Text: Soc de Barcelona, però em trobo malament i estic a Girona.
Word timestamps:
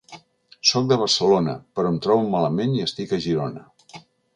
Soc 0.69 0.87
de 0.93 0.97
Barcelona, 1.01 1.55
però 1.77 1.93
em 1.95 2.01
trobo 2.09 2.27
malament 2.39 2.77
i 2.81 2.87
estic 2.91 3.19
a 3.21 3.25
Girona. 3.29 3.69